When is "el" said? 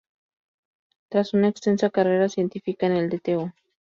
2.93-3.09